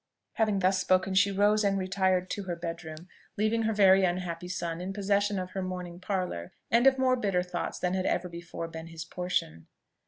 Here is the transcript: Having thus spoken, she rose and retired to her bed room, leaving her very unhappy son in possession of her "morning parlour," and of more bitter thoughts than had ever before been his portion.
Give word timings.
Having 0.33 0.57
thus 0.57 0.79
spoken, 0.79 1.13
she 1.13 1.29
rose 1.29 1.63
and 1.63 1.77
retired 1.77 2.31
to 2.31 2.45
her 2.45 2.55
bed 2.55 2.83
room, 2.83 3.07
leaving 3.37 3.61
her 3.61 3.71
very 3.73 4.03
unhappy 4.03 4.47
son 4.47 4.81
in 4.81 4.93
possession 4.93 5.37
of 5.37 5.51
her 5.51 5.61
"morning 5.61 5.99
parlour," 5.99 6.53
and 6.71 6.87
of 6.87 6.97
more 6.97 7.15
bitter 7.15 7.43
thoughts 7.43 7.77
than 7.77 7.93
had 7.93 8.07
ever 8.07 8.27
before 8.27 8.67
been 8.67 8.87
his 8.87 9.05
portion. 9.05 9.67